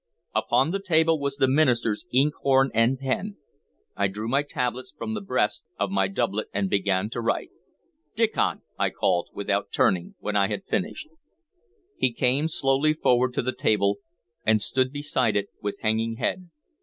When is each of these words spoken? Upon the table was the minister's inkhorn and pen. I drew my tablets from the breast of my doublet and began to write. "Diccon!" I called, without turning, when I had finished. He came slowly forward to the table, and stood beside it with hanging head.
Upon 0.33 0.71
the 0.71 0.79
table 0.81 1.19
was 1.19 1.35
the 1.35 1.47
minister's 1.47 2.07
inkhorn 2.11 2.71
and 2.73 2.97
pen. 2.97 3.37
I 3.95 4.07
drew 4.07 4.27
my 4.27 4.41
tablets 4.41 4.91
from 4.91 5.13
the 5.13 5.21
breast 5.21 5.63
of 5.77 5.91
my 5.91 6.07
doublet 6.07 6.47
and 6.51 6.71
began 6.71 7.11
to 7.11 7.21
write. 7.21 7.51
"Diccon!" 8.15 8.63
I 8.79 8.89
called, 8.89 9.29
without 9.35 9.71
turning, 9.71 10.15
when 10.19 10.35
I 10.35 10.47
had 10.47 10.65
finished. 10.65 11.07
He 11.97 12.11
came 12.11 12.47
slowly 12.47 12.93
forward 12.93 13.35
to 13.35 13.43
the 13.43 13.53
table, 13.53 13.99
and 14.43 14.59
stood 14.59 14.91
beside 14.91 15.35
it 15.35 15.49
with 15.61 15.81
hanging 15.81 16.15
head. 16.15 16.49